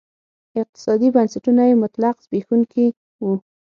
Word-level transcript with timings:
اقتصادي 0.61 1.07
بنسټونه 1.15 1.61
یې 1.69 1.75
مطلق 1.83 2.15
زبېښونکي 2.25 2.85
وو. 3.23 3.33